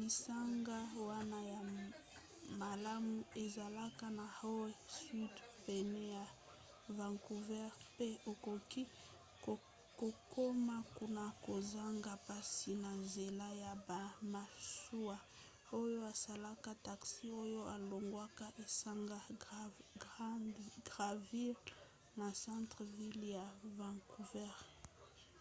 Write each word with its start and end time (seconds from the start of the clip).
lisanga 0.00 0.78
wana 1.08 1.40
ya 1.52 1.60
malamu 2.60 3.16
ezalaka 3.44 4.06
na 4.18 4.26
howe 4.38 4.70
sound 4.98 5.34
pene 5.64 6.00
ya 6.16 6.24
vancouver 6.96 7.68
pe 7.96 8.08
okoki 8.30 8.82
kokoma 9.98 10.76
kuna 10.98 11.24
kozanga 11.46 12.12
mpasi 12.20 12.70
na 12.82 12.90
nzela 13.04 13.46
ya 13.64 13.72
bamasuwa 13.88 15.16
oyo 15.80 16.00
esalaka 16.12 16.70
taxi 16.86 17.26
oyo 17.42 17.60
elongwaka 17.76 18.44
esanga 18.64 19.18
granville 20.90 21.68
na 22.18 22.26
centre-ville 22.42 23.28
ya 23.38 23.46
vancouver 23.78 24.54